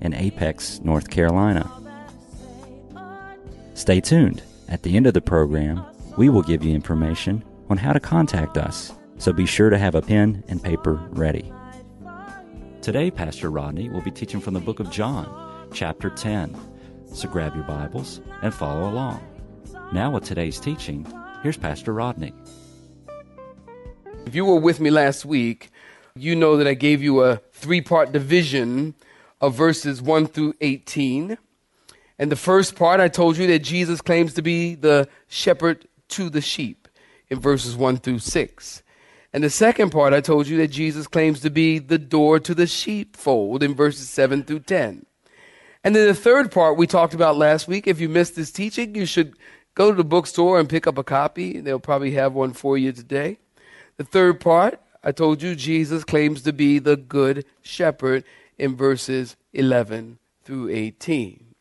[0.00, 1.70] in Apex, North Carolina.
[3.74, 4.42] Stay tuned.
[4.68, 5.84] At the end of the program,
[6.16, 9.94] we will give you information on how to contact us, so be sure to have
[9.94, 11.52] a pen and paper ready.
[12.82, 16.56] Today, Pastor Rodney will be teaching from the book of John, chapter 10.
[17.12, 19.22] So grab your Bibles and follow along.
[19.92, 21.06] Now, with today's teaching,
[21.42, 22.32] here's Pastor Rodney.
[24.26, 25.70] If you were with me last week,
[26.14, 28.94] you know that I gave you a three part division
[29.40, 31.38] of verses 1 through 18.
[32.18, 36.28] And the first part, I told you that Jesus claims to be the shepherd to
[36.28, 36.88] the sheep
[37.28, 38.82] in verses 1 through 6.
[39.32, 42.54] And the second part, I told you that Jesus claims to be the door to
[42.54, 45.06] the sheepfold in verses 7 through 10.
[45.82, 47.86] And then the third part we talked about last week.
[47.86, 49.34] If you missed this teaching, you should
[49.74, 51.60] go to the bookstore and pick up a copy.
[51.60, 53.38] They'll probably have one for you today.
[53.96, 58.24] The third part, I told you Jesus claims to be the good shepherd
[58.60, 61.54] in verses 11 through 18.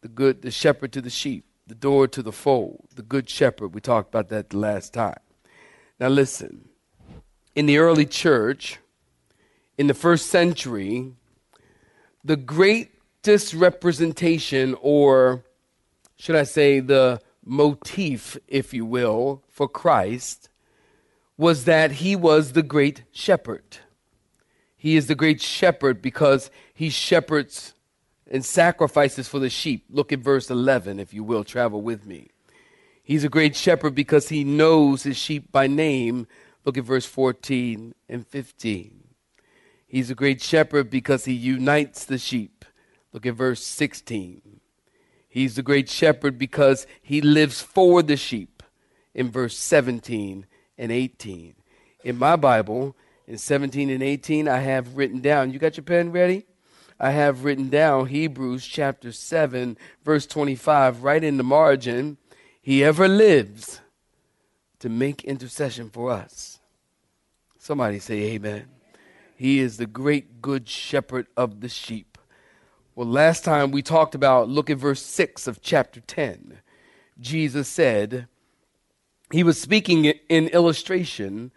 [0.00, 3.74] The good, the shepherd to the sheep, the door to the fold, the good shepherd.
[3.74, 5.20] We talked about that the last time.
[6.00, 6.70] Now listen,
[7.54, 8.78] in the early church,
[9.76, 11.12] in the first century,
[12.24, 15.44] the greatest representation, or
[16.16, 20.48] should I say, the motif, if you will, for Christ
[21.36, 23.80] was that he was the great shepherd.
[24.84, 27.72] He is the great shepherd because he shepherds
[28.30, 29.86] and sacrifices for the sheep.
[29.88, 32.28] Look at verse 11, if you will, travel with me.
[33.02, 36.26] He's a great shepherd because he knows his sheep by name.
[36.66, 39.04] Look at verse 14 and 15.
[39.86, 42.66] He's a great shepherd because he unites the sheep.
[43.14, 44.60] Look at verse 16.
[45.26, 48.62] He's the great shepherd because he lives for the sheep
[49.14, 50.44] in verse 17
[50.76, 51.54] and 18.
[52.04, 52.94] In my Bible,
[53.26, 56.46] in 17 and 18, I have written down, you got your pen ready?
[57.00, 62.18] I have written down Hebrews chapter 7, verse 25, right in the margin.
[62.62, 63.80] He ever lives
[64.78, 66.60] to make intercession for us.
[67.58, 68.66] Somebody say, Amen.
[69.36, 72.18] He is the great good shepherd of the sheep.
[72.94, 76.58] Well, last time we talked about, look at verse 6 of chapter 10.
[77.18, 78.28] Jesus said,
[79.32, 81.50] He was speaking in illustration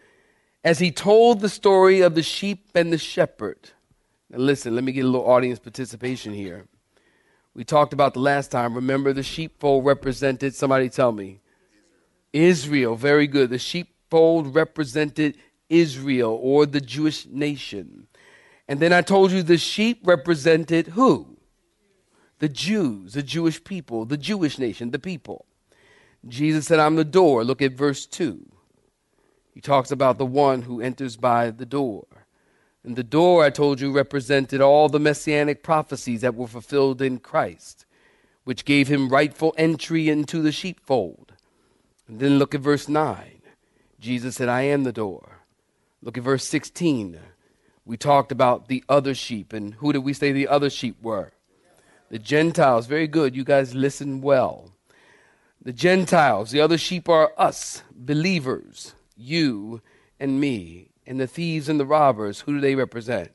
[0.67, 3.69] as he told the story of the sheep and the shepherd.
[4.29, 6.67] Now, listen, let me get a little audience participation here.
[7.53, 8.73] We talked about the last time.
[8.73, 11.39] Remember, the sheepfold represented, somebody tell me,
[12.33, 12.97] Israel.
[12.97, 13.49] Very good.
[13.49, 15.37] The sheepfold represented
[15.69, 18.07] Israel or the Jewish nation.
[18.67, 21.37] And then I told you the sheep represented who?
[22.39, 25.45] The Jews, the Jewish people, the Jewish nation, the people.
[26.27, 27.45] Jesus said, I'm the door.
[27.45, 28.56] Look at verse 2.
[29.57, 32.05] He talks about the one who enters by the door.
[32.83, 37.17] And the door, I told you, represented all the messianic prophecies that were fulfilled in
[37.17, 37.87] Christ,
[38.43, 41.33] which gave him rightful entry into the sheepfold.
[42.07, 43.41] And then look at verse 9.
[43.99, 45.39] Jesus said, I am the door.
[46.03, 47.19] Look at verse 16.
[47.83, 51.31] We talked about the other sheep, and who did we say the other sheep were?
[52.11, 52.85] The Gentiles.
[52.85, 53.35] Very good.
[53.35, 54.71] You guys listen well.
[55.59, 59.81] The Gentiles, the other sheep are us, believers you
[60.19, 60.89] and me.
[61.05, 63.31] And the thieves and the robbers, who do they represent?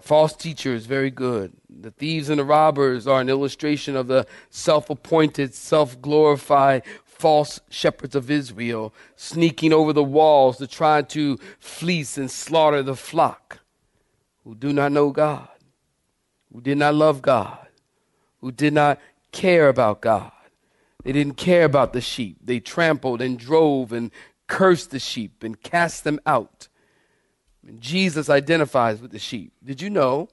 [0.00, 1.52] False teachers, very good.
[1.68, 6.82] The thieves and the robbers are an illustration of the self appointed, self glorified
[7.20, 12.96] false shepherds of Israel sneaking over the walls to try to fleece and slaughter the
[12.96, 13.58] flock
[14.42, 15.48] who do not know God,
[16.50, 17.68] who did not love God,
[18.40, 18.98] who did not
[19.32, 20.32] care about God.
[21.04, 22.38] They didn't care about the sheep.
[22.42, 24.10] They trampled and drove and
[24.50, 26.68] cursed the sheep and cast them out.
[27.66, 29.52] And Jesus identifies with the sheep.
[29.64, 30.28] Did you know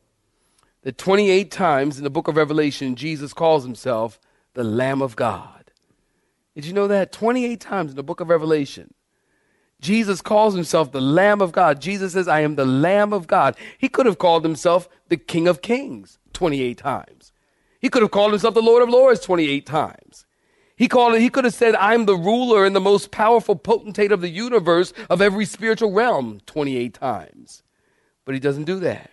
[0.82, 4.20] that 28 times in the book of Revelation, Jesus calls himself
[4.56, 5.72] the Lamb of God?
[6.56, 7.12] Did you know that?
[7.12, 8.94] 28 times in the book of Revelation.
[9.80, 11.80] Jesus calls himself the Lamb of God.
[11.80, 13.56] Jesus says, I am the Lamb of God.
[13.78, 17.32] He could have called himself the King of Kings 28 times.
[17.80, 20.26] He could have called himself the Lord of Lords 28 times.
[20.78, 24.12] He called it, he could have said, I'm the ruler and the most powerful potentate
[24.12, 27.64] of the universe of every spiritual realm 28 times.
[28.26, 29.10] But he doesn't do that.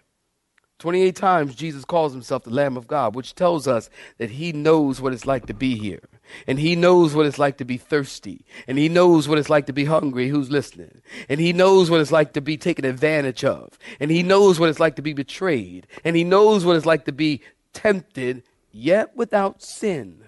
[0.79, 3.89] 28 times Jesus calls himself the Lamb of God, which tells us
[4.19, 6.03] that he knows what it's like to be here.
[6.47, 8.45] And he knows what it's like to be thirsty.
[8.67, 10.29] And he knows what it's like to be hungry.
[10.29, 11.01] Who's listening?
[11.31, 13.79] And he knows what it's like to be taken advantage of.
[14.01, 15.87] And he knows what it's like to be betrayed.
[16.05, 17.41] And he knows what it's like to be
[17.73, 20.24] tempted, yet without sin.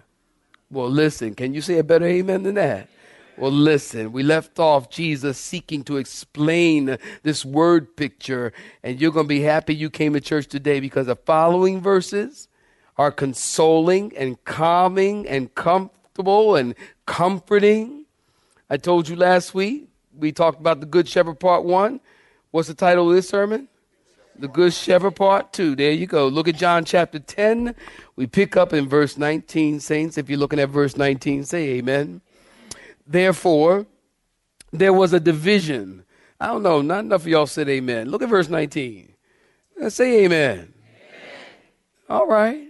[0.70, 2.88] Well, listen, can you say a better amen than that?
[3.38, 8.52] Well, listen, we left off Jesus seeking to explain this word picture,
[8.82, 12.48] and you're going to be happy you came to church today because the following verses
[12.96, 16.74] are consoling and calming and comfortable and
[17.04, 18.06] comforting.
[18.70, 22.00] I told you last week, we talked about the Good Shepherd Part 1.
[22.50, 23.68] What's the title of this sermon?
[24.38, 25.76] The Good Shepherd Part 2.
[25.76, 26.28] There you go.
[26.28, 27.74] Look at John chapter 10.
[28.16, 30.18] We pick up in verse 19, saints.
[30.18, 32.20] If you're looking at verse 19, say amen.
[33.06, 33.86] Therefore,
[34.72, 36.04] there was a division.
[36.38, 38.10] I don't know, not enough of y'all said amen.
[38.10, 39.14] Look at verse 19.
[39.78, 40.58] Let's say amen.
[40.58, 40.72] amen.
[42.10, 42.68] All right.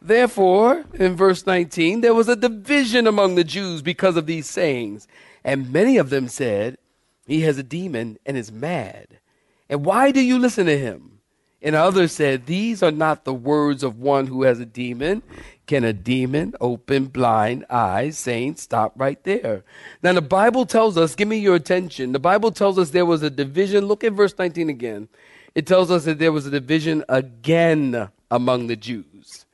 [0.00, 5.06] Therefore, in verse 19, there was a division among the Jews because of these sayings.
[5.44, 6.78] And many of them said,
[7.26, 9.18] He has a demon and is mad.
[9.68, 11.16] And why do you listen to him?
[11.62, 15.22] And others said, These are not the words of one who has a demon.
[15.66, 18.16] Can a demon open blind eyes?
[18.16, 19.64] Saints, stop right there.
[20.00, 22.12] Now, the Bible tells us, give me your attention.
[22.12, 23.86] The Bible tells us there was a division.
[23.86, 25.08] Look at verse 19 again.
[25.56, 29.46] It tells us that there was a division again among the Jews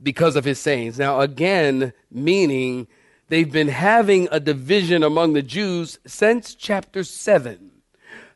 [0.00, 0.98] because of his sayings.
[0.98, 2.86] Now, again, meaning
[3.28, 7.72] they've been having a division among the Jews since chapter 7.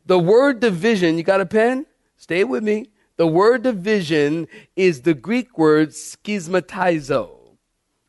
[0.08, 1.84] The word division, you got a pen?
[2.16, 2.87] Stay with me.
[3.19, 7.28] The word division is the Greek word schismatizo.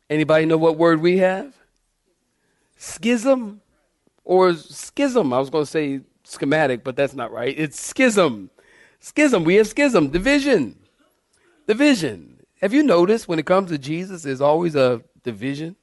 [0.09, 1.53] Anybody know what word we have?
[2.77, 3.59] Schism
[4.23, 5.33] or schism.
[5.33, 7.53] I was going to say schematic, but that's not right.
[7.57, 8.49] It's schism.
[9.01, 9.43] Schism.
[9.43, 10.07] We have schism.
[10.07, 10.79] Division.
[11.67, 12.39] Division.
[12.61, 15.75] Have you noticed when it comes to Jesus, there's always a division?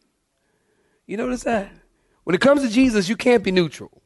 [1.07, 1.71] You notice that?
[2.25, 4.03] When it comes to Jesus, you can't be neutral.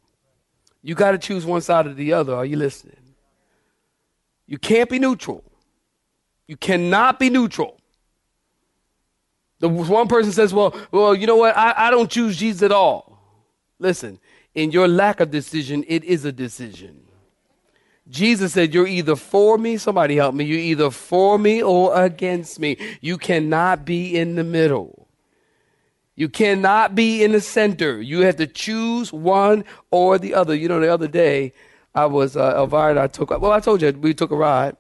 [0.83, 2.35] You got to choose one side or the other.
[2.35, 2.97] Are you listening?
[4.47, 5.45] You can't be neutral.
[6.47, 7.77] You cannot be neutral.
[9.61, 11.57] The one person says, "Well, well, you know what?
[11.57, 13.11] I, I don't choose Jesus at all."
[13.79, 14.19] Listen,
[14.55, 17.03] in your lack of decision, it is a decision.
[18.09, 22.59] Jesus said, You're either for me, somebody help me, you're either for me or against
[22.59, 22.77] me.
[23.01, 25.00] You cannot be in the middle.
[26.17, 28.01] You cannot be in the center.
[28.01, 30.55] You have to choose one or the other.
[30.55, 31.53] You know, the other day,
[31.95, 34.77] I was uh, Elvira and I took well I told you we took a ride.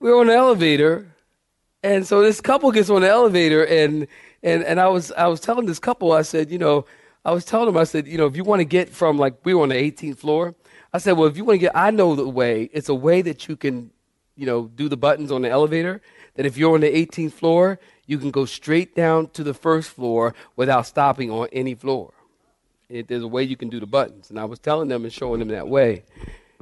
[0.00, 1.14] We were on the elevator,
[1.82, 4.06] and so this couple gets on the elevator and
[4.42, 6.84] and and I was I was telling this couple I said you know
[7.24, 9.34] I was telling them I said you know if you want to get from like
[9.44, 10.54] we were on the 18th floor
[10.92, 13.22] I said well if you want to get I know the way it's a way
[13.22, 13.90] that you can
[14.36, 16.02] you know do the buttons on the elevator
[16.34, 19.90] that if you're on the 18th floor you can go straight down to the first
[19.90, 22.12] floor without stopping on any floor.
[22.88, 24.30] It, there's a way you can do the buttons.
[24.30, 26.04] And I was telling them and showing them that way.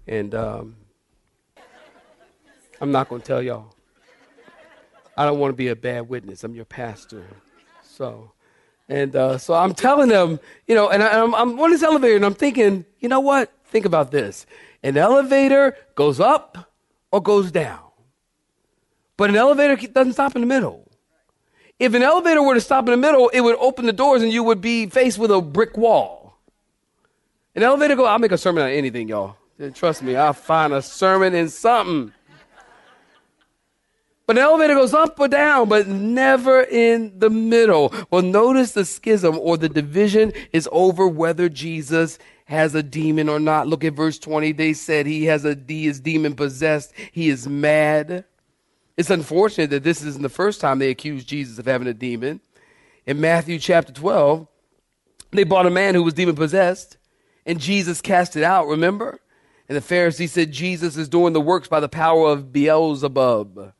[0.06, 0.76] And um,
[2.80, 3.74] I'm not going to tell y'all.
[5.16, 6.42] I don't want to be a bad witness.
[6.42, 7.24] I'm your pastor.
[7.82, 8.32] So,
[8.88, 12.16] and uh, so I'm telling them, you know, and I, am I'm on this elevator
[12.16, 13.52] and I'm thinking, you know what?
[13.66, 14.46] Think about this.
[14.82, 16.72] An elevator goes up
[17.12, 17.80] or goes down.
[19.16, 20.83] But an elevator doesn't stop in the middle.
[21.78, 24.32] If an elevator were to stop in the middle, it would open the doors and
[24.32, 26.36] you would be faced with a brick wall.
[27.54, 29.36] An elevator go, I'll make a sermon on anything, y'all.
[29.74, 32.12] Trust me, I'll find a sermon in something.
[34.26, 37.92] But an elevator goes up or down, but never in the middle.
[38.10, 43.38] Well, notice the schism or the division is over whether Jesus has a demon or
[43.38, 43.68] not.
[43.68, 44.52] Look at verse 20.
[44.52, 46.92] They said he has a he is demon possessed.
[47.12, 48.24] He is mad.
[48.96, 52.40] It's unfortunate that this isn't the first time they accused Jesus of having a demon.
[53.06, 54.46] In Matthew chapter 12,
[55.32, 56.96] they brought a man who was demon possessed,
[57.44, 59.18] and Jesus cast it out, remember?
[59.68, 63.72] And the Pharisees said Jesus is doing the works by the power of Beelzebub.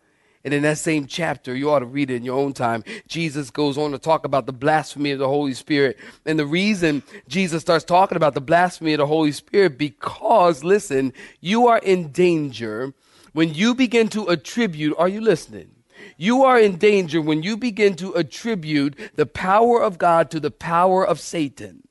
[0.45, 2.85] And in that same chapter, you ought to read it in your own time.
[3.09, 5.99] Jesus goes on to talk about the blasphemy of the Holy Spirit.
[6.27, 11.15] And the reason Jesus starts talking about the blasphemy of the Holy Spirit, because, listen,
[11.41, 12.93] you are in danger
[13.35, 15.73] when you begin to attribute, are you listening?
[16.17, 20.51] You are in danger when you begin to attribute the power of God to the
[20.51, 21.83] power of Satan.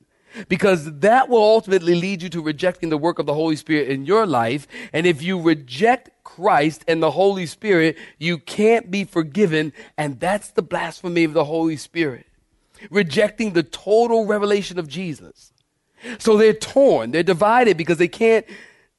[0.48, 4.04] Because that will ultimately lead you to rejecting the work of the Holy Spirit in
[4.04, 4.66] your life.
[4.92, 9.72] And if you reject Christ and the Holy Spirit, you can't be forgiven.
[9.96, 12.26] And that's the blasphemy of the Holy Spirit.
[12.90, 15.52] Rejecting the total revelation of Jesus.
[16.18, 18.46] So they're torn, they're divided because they can't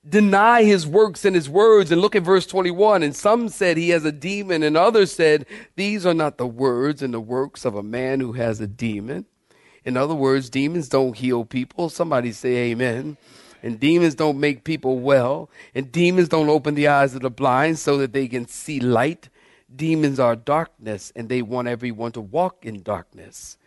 [0.08, 1.92] deny his works and his words.
[1.92, 3.04] And look at verse 21.
[3.04, 5.46] And some said he has a demon, and others said,
[5.76, 9.26] These are not the words and the works of a man who has a demon.
[9.84, 11.90] In other words, demons don't heal people.
[11.90, 13.18] Somebody say amen.
[13.62, 15.50] And demons don't make people well.
[15.74, 19.30] And demons don't open the eyes of the blind so that they can see light.
[19.74, 23.58] Demons are darkness, and they want everyone to walk in darkness.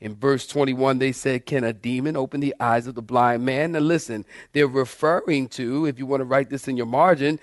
[0.00, 3.72] In verse 21, they said, Can a demon open the eyes of the blind man?
[3.72, 7.38] Now, listen, they're referring to, if you want to write this in your margin,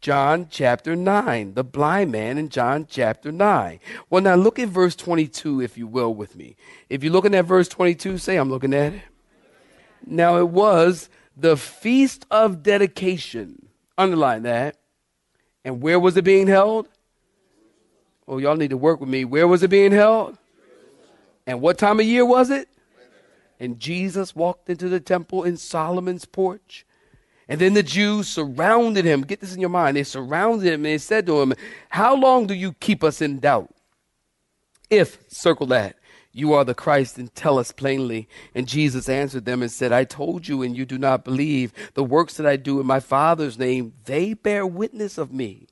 [0.00, 3.80] John chapter 9, the blind man in John chapter 9.
[4.08, 6.56] Well, now look at verse 22, if you will, with me.
[6.88, 9.02] If you're looking at verse 22, say, I'm looking at it.
[10.06, 13.68] Now, it was the feast of dedication.
[13.98, 14.76] Underline that.
[15.66, 16.88] And where was it being held?
[18.26, 19.26] Oh, y'all need to work with me.
[19.26, 20.38] Where was it being held?
[21.50, 22.68] And what time of year was it?
[23.58, 26.86] And Jesus walked into the temple in Solomon's porch.
[27.48, 29.22] And then the Jews surrounded him.
[29.22, 29.96] Get this in your mind.
[29.96, 31.52] They surrounded him and they said to him,
[31.88, 33.74] How long do you keep us in doubt?
[34.88, 35.96] If, circle that,
[36.32, 38.28] you are the Christ, and tell us plainly.
[38.54, 41.72] And Jesus answered them and said, I told you, and you do not believe.
[41.94, 45.66] The works that I do in my Father's name, they bear witness of me.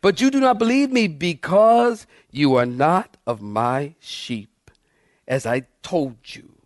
[0.00, 4.50] But you do not believe me because you are not of my sheep,
[5.28, 6.58] as I told you.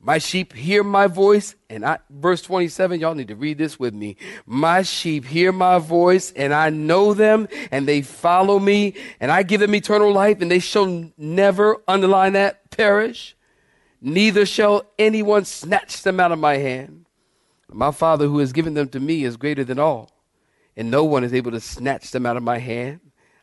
[0.00, 3.92] My sheep hear my voice, and I, verse 27, y'all need to read this with
[3.92, 4.16] me.
[4.46, 9.42] My sheep hear my voice, and I know them, and they follow me, and I
[9.42, 13.36] give them eternal life, and they shall never, underline that, perish.
[14.00, 17.06] Neither shall anyone snatch them out of my hand.
[17.68, 20.12] My Father who has given them to me is greater than all,
[20.76, 23.00] and no one is able to snatch them out of my hand.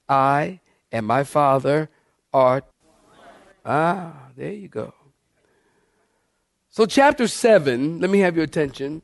[0.07, 0.61] I
[0.93, 1.89] and my Father
[2.31, 2.63] are.
[3.65, 4.93] Ah, there you go.
[6.69, 9.03] So, chapter 7, let me have your attention.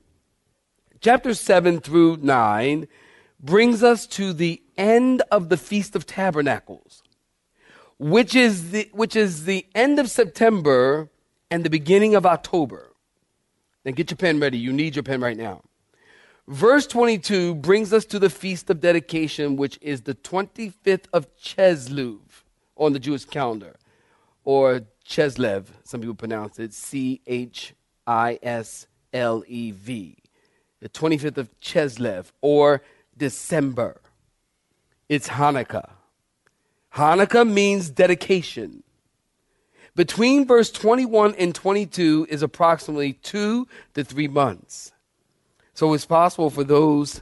[1.02, 2.88] Chapter 7 through 9
[3.40, 7.04] brings us to the end of the Feast of Tabernacles,
[7.98, 11.10] which is the, which is the end of September
[11.52, 12.92] and the beginning of October.
[13.84, 14.58] Then get your pen ready.
[14.58, 15.62] You need your pen right now.
[16.48, 22.20] Verse 22 brings us to the Feast of Dedication, which is the 25th of Chislev
[22.76, 23.76] on the Jewish calendar,
[24.44, 27.74] or Cheslev, some people pronounce it C H
[28.06, 30.16] I S L E V.
[30.82, 32.84] The 25th of Cheslev, or
[33.18, 34.00] December.
[35.10, 35.90] It's Hanukkah.
[36.94, 38.84] Hanukkah means dedication.
[39.96, 44.92] Between verse 21 and 22 is approximately two to three months.
[45.74, 47.22] So it's possible for those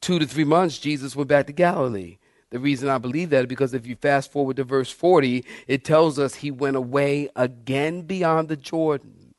[0.00, 2.17] two to three months, Jesus went back to Galilee.
[2.50, 5.84] The reason I believe that is because if you fast forward to verse 40, it
[5.84, 9.34] tells us he went away again beyond the Jordan.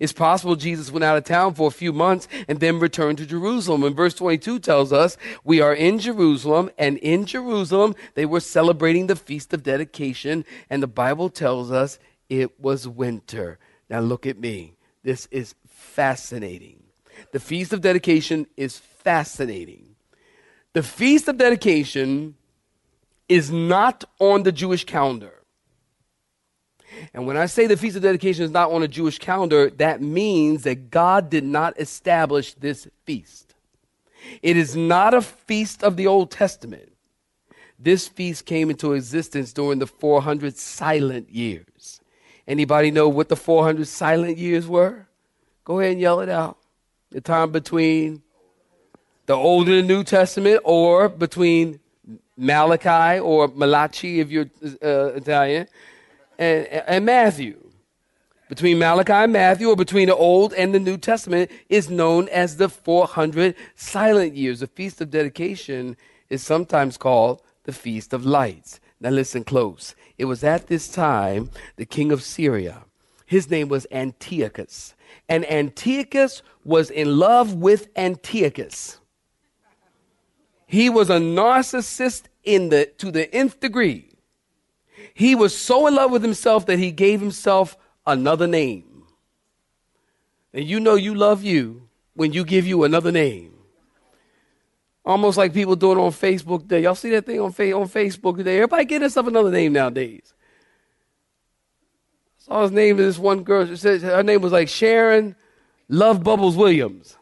[0.00, 3.26] It's possible Jesus went out of town for a few months and then returned to
[3.26, 3.84] Jerusalem.
[3.84, 9.06] And verse 22 tells us we are in Jerusalem, and in Jerusalem they were celebrating
[9.06, 13.58] the Feast of Dedication, and the Bible tells us it was winter.
[13.88, 14.74] Now look at me.
[15.02, 16.82] This is fascinating.
[17.32, 19.93] The Feast of Dedication is fascinating.
[20.74, 22.34] The Feast of Dedication
[23.28, 25.32] is not on the Jewish calendar.
[27.12, 30.02] And when I say the Feast of Dedication is not on a Jewish calendar, that
[30.02, 33.54] means that God did not establish this feast.
[34.42, 36.90] It is not a feast of the Old Testament.
[37.78, 42.00] This feast came into existence during the 400 silent years.
[42.48, 45.06] Anybody know what the 400 silent years were?
[45.64, 46.58] Go ahead and yell it out.
[47.10, 48.23] The time between
[49.26, 51.80] the Old and the New Testament, or between
[52.36, 54.50] Malachi or Malachi if you're
[54.82, 55.68] uh, Italian,
[56.38, 57.60] and, and Matthew.
[58.48, 62.56] Between Malachi and Matthew, or between the Old and the New Testament, is known as
[62.56, 64.60] the 400 silent years.
[64.60, 65.96] The Feast of Dedication
[66.28, 68.80] is sometimes called the Feast of Lights.
[69.00, 69.94] Now, listen close.
[70.18, 72.84] It was at this time the king of Syria.
[73.26, 74.94] His name was Antiochus.
[75.28, 78.98] And Antiochus was in love with Antiochus.
[80.74, 84.08] He was a narcissist in the, to the nth degree.
[85.14, 89.04] He was so in love with himself that he gave himself another name.
[90.52, 93.52] And you know you love you when you give you another name.
[95.04, 96.82] Almost like people doing on Facebook today.
[96.82, 98.56] Y'all see that thing on, fa- on Facebook today?
[98.56, 100.34] Everybody get themselves another name nowadays.
[102.40, 103.64] I saw his name in this one girl.
[103.64, 105.36] She said her name was like Sharon
[105.88, 107.16] Love Bubbles Williams.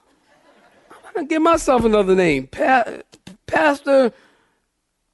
[0.90, 2.46] I'm gonna give myself another name.
[2.46, 3.11] Pat,
[3.52, 4.12] Pastor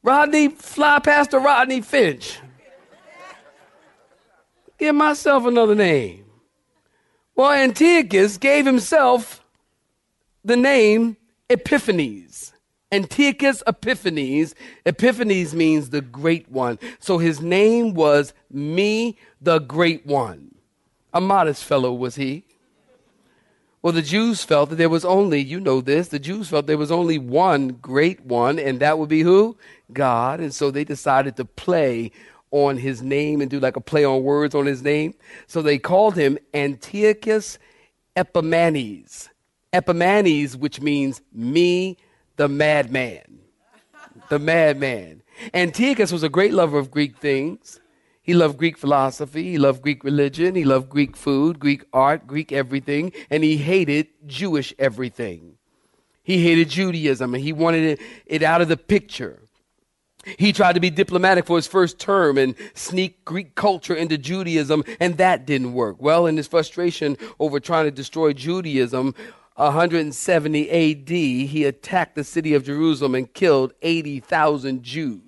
[0.02, 2.38] Rodney, fly Pastor Rodney Finch.
[4.78, 6.24] Give myself another name.
[7.34, 9.44] Well, Antiochus gave himself
[10.44, 11.16] the name
[11.50, 12.52] Epiphanes.
[12.92, 14.54] Antiochus Epiphanes.
[14.86, 16.78] Epiphanes means the great one.
[17.00, 20.54] So his name was me, the great one.
[21.12, 22.44] A modest fellow was he.
[23.80, 26.76] Well, the Jews felt that there was only, you know this, the Jews felt there
[26.76, 29.56] was only one great one, and that would be who?
[29.92, 30.40] God.
[30.40, 32.10] And so they decided to play
[32.50, 35.14] on his name and do like a play on words on his name.
[35.46, 37.58] So they called him Antiochus
[38.16, 39.28] Epimanes.
[39.72, 41.98] Epimanes, which means me,
[42.36, 43.38] the madman.
[44.28, 45.22] The madman.
[45.54, 47.78] Antiochus was a great lover of Greek things.
[48.28, 49.44] He loved Greek philosophy.
[49.44, 50.54] He loved Greek religion.
[50.54, 53.10] He loved Greek food, Greek art, Greek everything.
[53.30, 55.56] And he hated Jewish everything.
[56.22, 59.44] He hated Judaism and he wanted it, out of the picture.
[60.38, 64.84] He tried to be diplomatic for his first term and sneak Greek culture into Judaism,
[65.00, 65.96] and that didn't work.
[65.98, 69.14] Well, in his frustration over trying to destroy Judaism,
[69.54, 75.27] 170 AD, he attacked the city of Jerusalem and killed 80,000 Jews.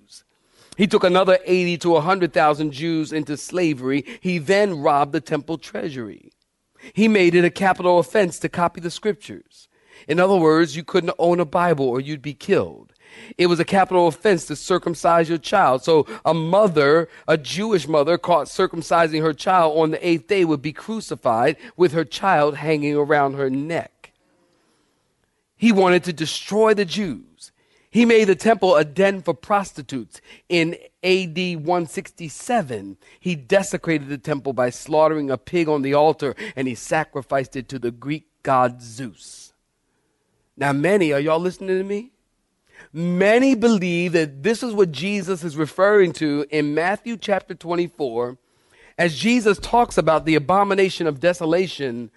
[0.81, 4.03] He took another 80 to 100,000 Jews into slavery.
[4.23, 6.33] He then robbed the temple treasury.
[6.95, 9.69] He made it a capital offense to copy the scriptures.
[10.09, 12.95] In other words, you couldn't own a Bible or you'd be killed.
[13.37, 15.85] It was a capital offense to circumcise your child.
[15.85, 20.63] So a mother, a Jewish mother, caught circumcising her child on the eighth day would
[20.63, 24.13] be crucified with her child hanging around her neck.
[25.59, 27.53] He wanted to destroy the Jews.
[27.91, 30.21] He made the temple a den for prostitutes.
[30.49, 36.69] In AD 167, he desecrated the temple by slaughtering a pig on the altar and
[36.69, 39.53] he sacrificed it to the Greek god Zeus.
[40.57, 42.13] Now, many, are y'all listening to me?
[42.93, 48.39] Many believe that this is what Jesus is referring to in Matthew chapter 24
[48.99, 52.11] as Jesus talks about the abomination of desolation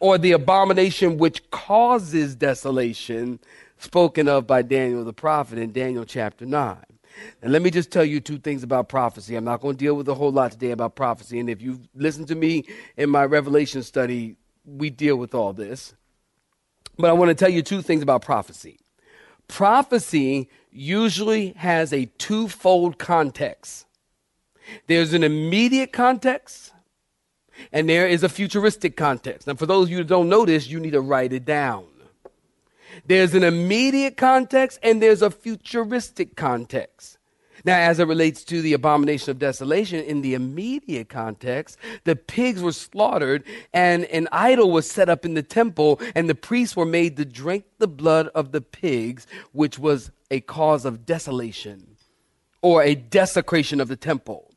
[0.00, 3.40] or the abomination which causes desolation
[3.78, 6.76] spoken of by Daniel the prophet in Daniel chapter 9.
[7.42, 9.34] And let me just tell you two things about prophecy.
[9.34, 11.40] I'm not going to deal with a whole lot today about prophecy.
[11.40, 12.64] And if you listen to me
[12.96, 15.94] in my Revelation study, we deal with all this.
[16.96, 18.78] But I want to tell you two things about prophecy.
[19.48, 23.86] Prophecy usually has a twofold context
[24.86, 26.72] there's an immediate context,
[27.72, 29.46] and there is a futuristic context.
[29.46, 31.86] Now, for those of you who don't know this, you need to write it down.
[33.06, 37.18] There's an immediate context and there's a futuristic context.
[37.64, 42.62] Now, as it relates to the abomination of desolation, in the immediate context, the pigs
[42.62, 46.86] were slaughtered and an idol was set up in the temple, and the priests were
[46.86, 51.96] made to drink the blood of the pigs, which was a cause of desolation
[52.62, 54.52] or a desecration of the temple.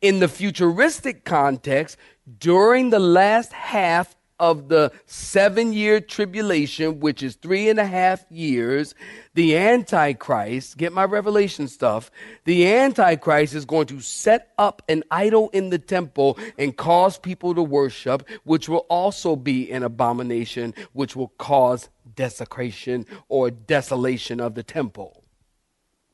[0.00, 1.96] In the futuristic context,
[2.38, 8.24] during the last half of the seven year tribulation, which is three and a half
[8.30, 8.94] years,
[9.34, 12.10] the Antichrist, get my revelation stuff,
[12.44, 17.54] the Antichrist is going to set up an idol in the temple and cause people
[17.54, 24.54] to worship, which will also be an abomination, which will cause desecration or desolation of
[24.54, 25.22] the temple.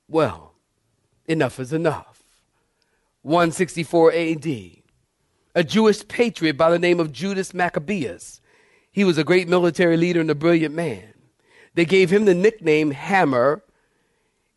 [0.08, 0.54] Well,
[1.26, 2.22] enough is enough.
[3.22, 4.46] 164 AD
[5.56, 8.42] a Jewish patriot by the name of Judas Maccabeus.
[8.92, 11.14] He was a great military leader and a brilliant man.
[11.74, 13.62] They gave him the nickname Hammer,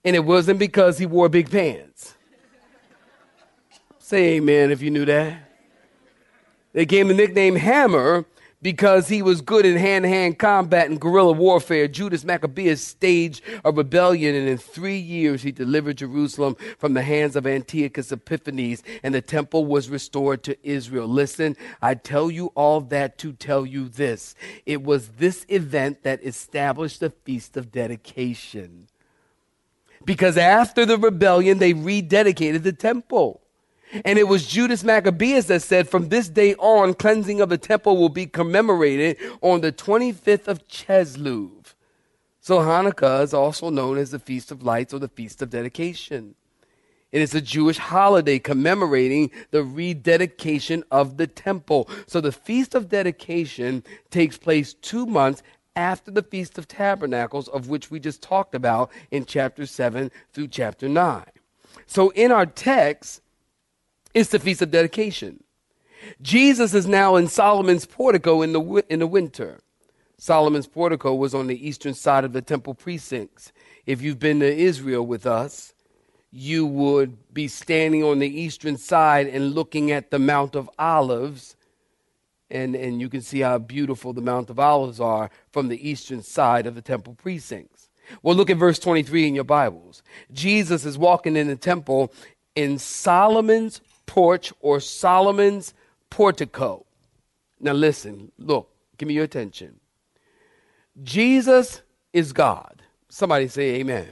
[0.03, 2.15] and it wasn't because he wore big pants.
[3.97, 5.49] Say amen if you knew that.
[6.73, 8.25] They gave him the nickname Hammer
[8.61, 13.41] because he was good in hand to hand combat and guerrilla warfare, Judas Maccabeus staged
[13.63, 18.83] a rebellion, and in three years he delivered Jerusalem from the hands of Antiochus Epiphanes,
[19.01, 21.07] and the temple was restored to Israel.
[21.07, 24.35] Listen, I tell you all that to tell you this.
[24.65, 28.87] It was this event that established the Feast of Dedication.
[30.05, 33.41] Because after the rebellion, they rededicated the temple.
[34.05, 37.97] And it was Judas Maccabeus that said, from this day on, cleansing of the temple
[37.97, 41.73] will be commemorated on the 25th of Chislev.
[42.39, 46.35] So Hanukkah is also known as the Feast of Lights or the Feast of Dedication.
[47.11, 51.89] It is a Jewish holiday commemorating the rededication of the temple.
[52.05, 55.41] So the Feast of Dedication takes place two months
[55.75, 60.47] after the Feast of Tabernacles, of which we just talked about in chapter 7 through
[60.49, 61.23] chapter 9.
[61.87, 63.21] So in our text,
[64.13, 65.43] it's the Feast of Dedication.
[66.21, 69.59] Jesus is now in Solomon's portico in the, in the winter.
[70.17, 73.51] Solomon's portico was on the eastern side of the temple precincts.
[73.85, 75.73] If you've been to Israel with us,
[76.31, 81.55] you would be standing on the eastern side and looking at the Mount of Olives
[82.51, 86.23] and, and you can see how beautiful the Mount of Olives are from the eastern
[86.23, 87.89] side of the temple precincts.
[88.23, 90.01] Well, look at verse 23 in your Bibles.
[90.31, 92.11] Jesus is walking in the temple
[92.55, 95.75] in Solomon's porch or Solomon's
[96.09, 96.83] portico.
[97.59, 99.79] Now, listen, look, give me your attention.
[101.03, 102.81] Jesus is God.
[103.07, 104.09] Somebody say amen.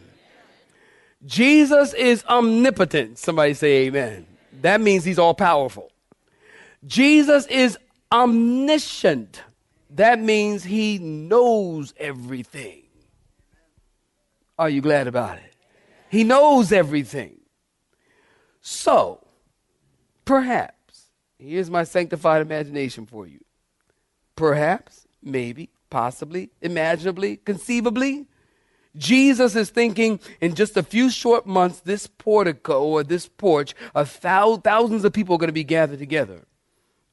[1.26, 3.18] Jesus is omnipotent.
[3.18, 4.28] Somebody say amen.
[4.62, 5.92] That means he's all powerful.
[6.86, 7.76] Jesus is
[8.12, 9.42] omniscient.
[9.90, 12.84] That means he knows everything.
[14.60, 15.56] Are you glad about it?
[16.10, 17.38] He knows everything.
[18.62, 19.22] So,
[20.28, 21.06] perhaps,
[21.40, 23.40] here's my sanctified imagination for you.
[24.36, 28.28] Perhaps, maybe, possibly, imaginably, conceivably,
[28.96, 34.08] Jesus is thinking in just a few short months, this portico or this porch, a
[34.22, 36.46] thou- thousands of people are going to be gathered together.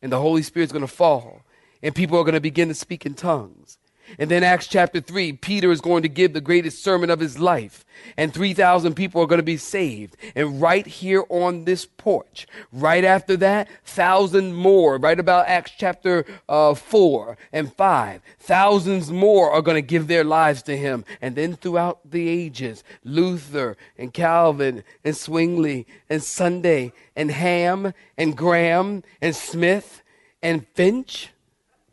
[0.02, 1.42] And the Holy Spirit's going to fall.
[1.82, 3.78] And people are going to begin to speak in tongues.
[4.18, 7.38] And then Acts chapter 3, Peter is going to give the greatest sermon of his
[7.38, 7.84] life.
[8.16, 10.16] And 3,000 people are going to be saved.
[10.34, 16.24] And right here on this porch, right after that, thousand more, right about Acts chapter
[16.48, 21.04] uh, 4 and 5, thousands more are going to give their lives to him.
[21.20, 28.36] And then throughout the ages, Luther and Calvin and Zwingli and Sunday and Ham and
[28.36, 30.02] Graham and Smith
[30.42, 31.30] and Finch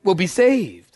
[0.03, 0.90] will be saved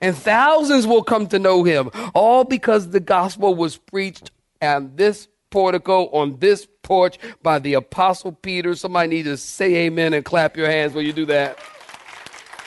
[0.00, 4.30] and thousands will come to know him, all because the gospel was preached
[4.60, 8.74] at this portico on this porch by the apostle Peter.
[8.74, 11.58] Somebody need to say amen and clap your hands when you do that.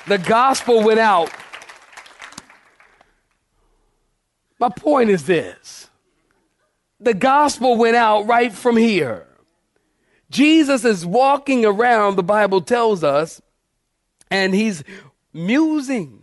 [0.07, 1.31] The gospel went out.
[4.59, 5.89] My point is this.
[6.99, 9.27] The gospel went out right from here.
[10.29, 13.41] Jesus is walking around, the Bible tells us,
[14.29, 14.83] and he's
[15.33, 16.18] musing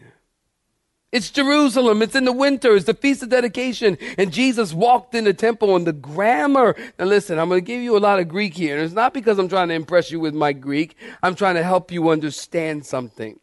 [1.17, 2.03] it's Jerusalem.
[2.03, 2.77] It's in the winter.
[2.77, 3.97] It's the Feast of Dedication.
[4.19, 6.77] And Jesus walked in the temple and the grammar.
[6.99, 8.77] Now listen, I'm going to give you a lot of Greek here.
[8.77, 10.95] And it's not because I'm trying to impress you with my Greek.
[11.23, 13.41] I'm trying to help you understand something.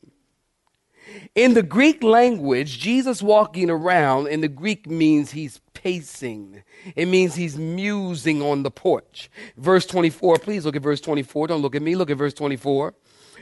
[1.33, 6.61] In the Greek language, Jesus walking around in the Greek means he's pacing.
[6.95, 9.31] It means he's musing on the porch.
[9.57, 11.47] Verse 24, please look at verse 24.
[11.47, 11.95] Don't look at me.
[11.95, 12.93] Look at verse 24.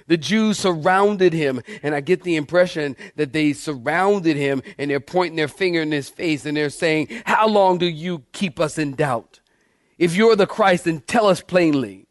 [0.08, 5.00] The Jews surrounded him, and I get the impression that they surrounded him and they're
[5.00, 8.78] pointing their finger in his face and they're saying, How long do you keep us
[8.78, 9.40] in doubt?
[9.98, 12.08] If you're the Christ, then tell us plainly.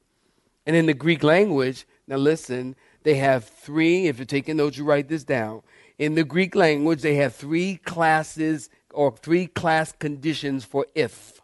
[0.66, 4.84] And in the Greek language, now listen, they have three, if you're taking notes, you
[4.84, 5.62] write this down.
[5.98, 11.40] In the Greek language, they have three classes or three class conditions for if.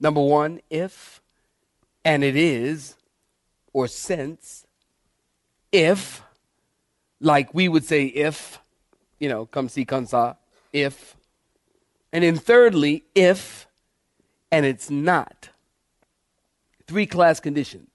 [0.00, 1.20] Number one, if,
[2.04, 2.96] and it is,
[3.72, 4.64] or since,
[5.72, 6.22] if,
[7.20, 8.60] like we would say if,
[9.18, 10.34] you know, come see, saw,
[10.72, 11.16] if.
[12.12, 13.66] And then thirdly, if,
[14.50, 15.50] and it's not.
[16.86, 17.88] Three class conditions.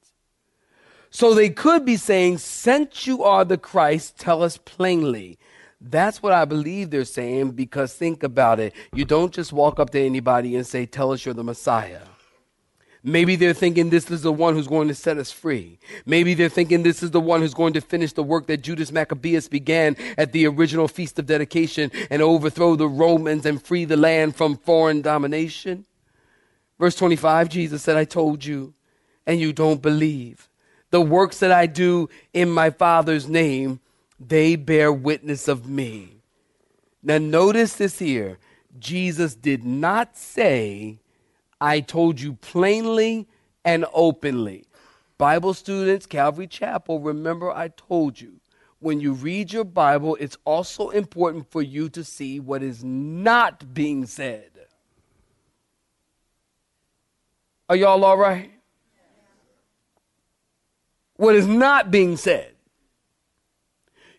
[1.09, 5.37] So they could be saying, since you are the Christ, tell us plainly.
[5.79, 8.73] That's what I believe they're saying because think about it.
[8.93, 12.01] You don't just walk up to anybody and say, tell us you're the Messiah.
[13.05, 15.77] Maybe they're thinking this is the one who's going to set us free.
[16.05, 18.93] Maybe they're thinking this is the one who's going to finish the work that Judas
[18.93, 23.97] Maccabeus began at the original Feast of Dedication and overthrow the Romans and free the
[23.97, 25.85] land from foreign domination.
[26.79, 28.73] Verse 25, Jesus said, I told you,
[29.27, 30.49] and you don't believe.
[30.91, 33.81] The works that I do in my Father's name,
[34.17, 36.21] they bear witness of me.
[37.01, 38.37] Now, notice this here.
[38.79, 40.99] Jesus did not say,
[41.63, 43.25] I told you plainly
[43.63, 44.65] and openly.
[45.17, 48.41] Bible students, Calvary Chapel, remember I told you.
[48.79, 53.73] When you read your Bible, it's also important for you to see what is not
[53.73, 54.49] being said.
[57.69, 58.51] Are y'all all right?
[61.15, 62.52] What is not being said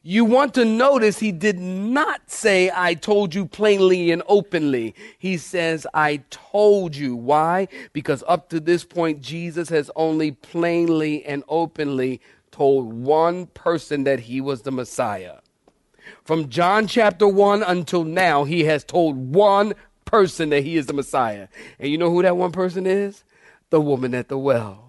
[0.06, 4.94] you want to notice he did not say, I told you plainly and openly.
[5.18, 7.16] He says, I told you.
[7.16, 7.68] Why?
[7.94, 14.20] Because up to this point, Jesus has only plainly and openly told one person that
[14.20, 15.38] he was the Messiah.
[16.22, 19.72] From John chapter 1 until now, he has told one
[20.04, 21.48] person that he is the Messiah.
[21.78, 23.24] And you know who that one person is?
[23.70, 24.83] The woman at the well.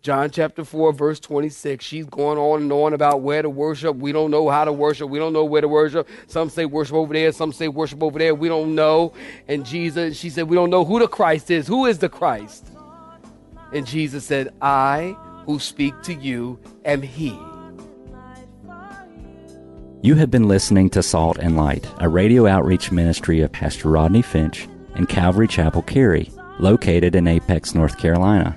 [0.00, 1.84] John chapter 4, verse 26.
[1.84, 3.96] She's going on and on about where to worship.
[3.96, 5.10] We don't know how to worship.
[5.10, 6.08] We don't know where to worship.
[6.28, 7.32] Some say worship over there.
[7.32, 8.34] Some say worship over there.
[8.34, 9.12] We don't know.
[9.48, 11.66] And Jesus, she said, we don't know who the Christ is.
[11.66, 12.68] Who is the Christ?
[13.72, 17.36] And Jesus said, I who speak to you am he.
[20.00, 24.22] You have been listening to Salt and Light, a radio outreach ministry of Pastor Rodney
[24.22, 26.30] Finch and Calvary Chapel Cary,
[26.60, 28.56] located in Apex, North Carolina.